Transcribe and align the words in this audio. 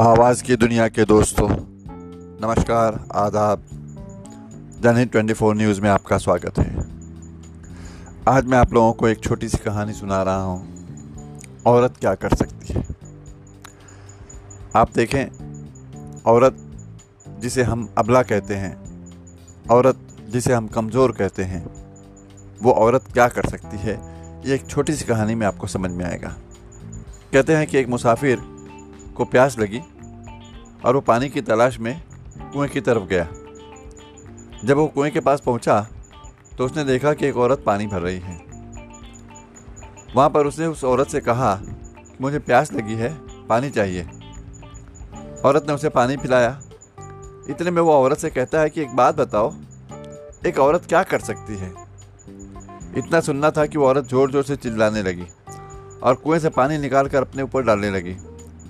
आवाज़ 0.00 0.44
की 0.44 0.56
दुनिया 0.56 0.88
के 0.88 1.04
दोस्तों, 1.04 1.48
नमस्कार, 2.42 3.04
आदाब। 3.14 3.62
जनहित 4.80 5.12
ट्वेंटी 5.12 5.32
फोर 5.32 5.56
न्यूज़ 5.56 5.80
में 5.80 5.90
आपका 5.90 6.18
स्वागत 6.18 6.58
है। 6.58 6.86
आज 8.28 8.44
मैं 8.44 8.58
आप 8.58 8.72
लोगों 8.72 8.92
को 8.92 9.08
एक 9.08 9.20
छोटी 9.20 9.48
सी 9.48 9.58
कहानी 9.58 9.92
सुना 9.92 10.22
रहा 10.22 10.42
हूँ। 10.42 10.84
औरत 11.66 11.96
क्या 11.96 12.14
कर 12.14 12.34
सकती 12.34 12.72
है? 12.72 12.86
आप 14.76 14.90
देखें, 14.94 15.26
औरत 16.26 16.56
जिसे 17.38 17.62
हम 17.62 17.94
अबला 17.98 18.22
कहते 18.22 18.54
हैं, 18.54 18.76
औरत 19.70 19.98
जिसे 20.28 20.52
हम 20.52 20.68
कमज़ोर 20.68 21.12
कहते 21.12 21.42
हैं, 21.42 21.66
वो 22.62 22.72
औरत 22.72 23.04
क्या 23.12 23.28
कर 23.28 23.48
सकती 23.48 23.76
है? 23.76 23.94
ये 24.46 24.54
एक 24.54 24.66
छोटी 24.66 24.92
सी 24.92 25.04
कहानी 25.04 25.34
में 25.34 25.46
आपको 25.46 25.66
समझ 25.66 25.90
में 25.90 26.04
आएगा। 26.04 26.36
कहते 27.32 27.56
हैं 27.56 27.66
कि 27.66 27.78
एक 27.78 27.88
मुसाफिर 27.88 28.56
को 29.16 29.24
प्यास 29.24 29.58
लगी 29.58 29.80
और 30.84 30.94
वो 30.94 31.00
पानी 31.00 31.28
की 31.28 31.40
तलाश 31.40 31.78
में 31.78 32.00
कुएँ 32.52 32.68
की 32.68 32.80
तरफ़ 32.80 33.04
गया। 33.04 33.28
जब 34.64 34.76
वो 34.76 34.86
कुएँ 34.86 35.10
के 35.10 35.20
पास 35.20 35.40
पहुँचा 35.40 35.80
तो 36.58 36.64
उसने 36.64 36.84
देखा 36.84 37.12
कि 37.12 37.26
एक 37.26 37.36
औरत 37.36 37.62
पानी 37.66 37.86
भर 37.86 38.00
रही 38.00 38.18
है। 38.18 38.34
वहाँ 40.14 40.28
पर 40.30 40.46
उसने 40.46 40.66
उस 40.66 40.84
औरत 40.84 41.08
से 41.08 41.20
कहा, 41.20 41.60
मुझे 42.20 42.38
प्यास 42.38 42.72
लगी 42.72 42.94
है, 42.94 43.10
पानी 43.48 43.70
चाहिए। 43.70 44.02
औरत 45.44 45.66
ने 45.68 45.72
उसे 45.72 45.88
पानी 45.88 46.16
पिलाया। 46.16 46.60
इतने 47.50 47.70
में 47.70 47.80
वो 47.82 47.92
औरत 47.94 48.18
से 48.18 48.30
कहता 48.30 48.60
है 48.60 48.70
कि 48.70 48.82
एक 48.82 48.94
बात 48.96 49.14
बताओ, 49.14 49.52
एक 50.46 50.58
औरत 50.58 50.86
क्या 50.86 51.02
कर 51.02 51.20
सकती 51.20 51.56
है? 51.56 51.72
इतना 52.96 53.20
सुनना 53.20 53.50
था 53.50 53.66
कि 53.66 53.78
वो 53.78 53.86
औरत 53.86 54.04
ज़ोर 54.04 54.30
ज़ोर 54.30 54.42
से 54.44 54.56
चिल्लाने 54.56 55.02
लगी 55.02 55.26
और 56.02 56.14
कुएँ 56.14 56.38
से 56.38 56.48
पानी 56.50 56.78
निकाल 56.78 57.08
कर 57.08 57.22
अपने 57.22 57.42
ऊपर 57.42 57.62
डालने 57.62 57.90
लगी। 57.90 58.16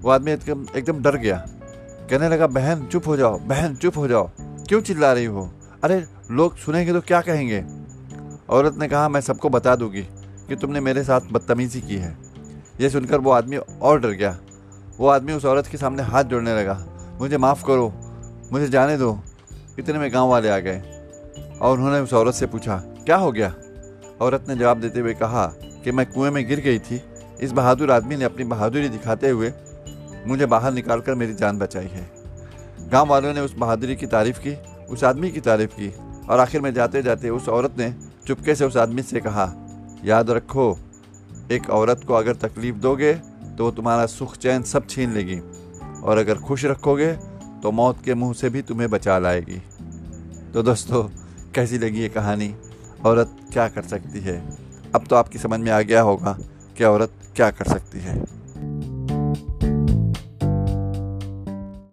वो 0.00 0.10
आदमी 0.10 0.30
एकदम 0.30 0.66
एकदम 0.76 1.02
डर 1.02 1.16
गया। 1.16 1.44
कहने 2.10 2.28
लगा, 2.28 2.46
बहन, 2.46 2.86
चुप 2.86 3.06
हो 3.06 3.16
जाओ, 3.16 3.38
बहन, 3.38 3.74
चुप 3.74 3.96
हो 3.96 4.08
जाओ। 4.08 4.30
क्यों 4.40 4.80
चिल्ला 4.80 5.12
रही 5.12 5.24
हो? 5.24 5.52
अरे, 5.84 6.04
लोग 6.30 6.56
सुनेंगे 6.56 6.92
तो 6.92 7.00
क्या 7.00 7.20
कहेंगे? 7.20 7.64
औरत 8.50 8.76
ने 8.76 8.88
कहा, 8.88 9.08
मैं 9.08 9.20
सबको 9.20 9.48
बता 9.48 9.76
दूँगी 9.76 10.02
कि 10.48 10.56
तुमने 10.56 10.80
मेरे 10.80 11.04
साथ 11.04 11.20
बदतमीज़ी 11.32 11.80
की 11.80 11.96
है। 11.96 12.18
ये 12.80 12.90
सुनकर 12.90 13.18
वो 13.18 13.30
आदमी 13.30 13.56
और 13.56 14.00
डर 14.00 14.08
गया। 14.08 14.38
वो 14.98 15.08
आदमी 15.08 15.32
उस 15.32 15.44
औरत 15.44 15.66
के 15.66 15.76
सामने 15.76 16.02
हाथ 16.02 16.24
जोड़ने 16.24 16.56
लगा। 16.56 16.86
मुझे 17.20 17.38
माफ़ 17.38 17.66
करो, 17.66 17.92
मुझे 18.52 18.68
जाने 18.68 18.96
दो। 18.96 19.20
इतने 19.78 19.98
में 19.98 20.12
गाँव 20.12 20.28
वाले 20.28 20.48
आ 20.48 20.58
गए। 20.58 20.82
और 21.62 21.78
उन्होंने 21.78 22.00
उस 22.00 22.14
औरत 22.14 22.34
से 22.34 22.46
पूछा, 22.46 22.76
क्या 22.76 23.16
हो 23.16 23.32
गया? 23.32 23.54
औरत 24.20 24.46
ने 24.48 24.56
जवाब 24.56 24.80
देते 24.80 25.00
हुए 25.00 25.14
कहा 25.14 25.46
कि 25.84 25.92
मैं 25.92 26.06
कुएँ 26.06 26.30
में 26.30 26.48
गिर 26.48 26.60
गई 26.60 26.78
थी। 26.78 27.02
इस 27.40 27.52
बहादुर 27.52 27.90
आदमी 27.90 28.16
ने 28.16 28.24
अपनी 28.24 28.44
बहादुरी 28.44 28.88
दिखाते 28.88 29.28
हुए 29.28 29.52
मुझे 30.26 30.46
बाहर 30.46 30.72
निकाल 30.72 31.00
कर 31.00 31.14
मेरी 31.14 31.34
जान 31.34 31.58
बचाई 31.58 31.86
है। 31.86 32.08
गाँव 32.90 33.08
वालों 33.08 33.32
ने 33.34 33.40
उस 33.40 33.54
बहादुरी 33.54 33.96
की 33.96 34.06
तारीफ़ 34.06 34.38
की, 34.38 34.56
उस 34.84 35.04
आदमी 35.04 35.30
की 35.30 35.40
तारीफ़ 35.40 35.70
की 35.70 35.92
और 36.30 36.40
आखिर 36.40 36.60
में 36.60 36.72
जाते 36.74 37.02
जाते 37.02 37.30
उस 37.30 37.48
औरत 37.48 37.74
ने 37.78 37.92
चुपके 38.26 38.54
से 38.54 38.64
उस 38.64 38.76
आदमी 38.76 39.02
से 39.02 39.20
कहा, 39.20 39.52
याद 40.04 40.30
रखो, 40.30 40.78
एक 41.52 41.70
औरत 41.70 42.04
को 42.08 42.14
अगर 42.14 42.34
तकलीफ़ 42.38 42.76
दोगे 42.76 43.12
तो 43.58 43.64
वो 43.64 43.70
तुम्हारा 43.70 44.06
सुख 44.06 44.36
चैन 44.36 44.62
सब 44.62 44.86
छीन 44.86 45.12
लेगी 45.12 45.38
और 46.02 46.18
अगर 46.18 46.38
खुश 46.38 46.64
रखोगे 46.64 47.12
तो 47.62 47.70
मौत 47.72 48.02
के 48.04 48.14
मुँह 48.14 48.32
से 48.32 48.50
भी 48.50 48.62
तुम्हें 48.62 48.88
बचा 48.90 49.18
लाएगी। 49.18 49.60
तो 50.54 50.62
दोस्तों, 50.62 51.02
कैसी 51.54 51.78
लगी 51.78 52.00
ये 52.00 52.08
कहानी? 52.08 52.54
औरत 53.06 53.36
क्या 53.52 53.68
कर 53.68 53.82
सकती 53.82 54.20
है? 54.20 54.36
अब 54.94 55.06
तो 55.06 55.16
आपकी 55.16 55.38
समझ 55.38 55.60
में 55.60 55.70
आ 55.72 55.80
गया 55.80 56.02
होगा 56.02 56.36
कि 56.76 56.84
औरत 56.84 57.12
क्या 57.36 57.50
कर 57.50 57.64
सकती 57.64 58.00
है। 58.00 58.37